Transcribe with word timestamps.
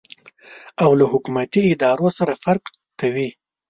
او 0.83 0.91
له 0.99 1.05
حکومتي 1.11 1.61
ادارو 1.73 2.07
سره 2.17 2.33
فرق 2.43 2.63
کوي. 2.99 3.29